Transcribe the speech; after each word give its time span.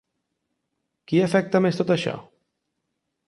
Qui 1.11 1.19
afecta 1.25 1.63
més 1.67 1.79
tot 1.81 1.93
això? 1.97 2.17